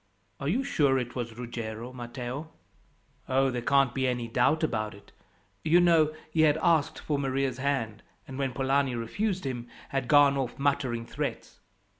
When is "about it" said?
4.63-5.11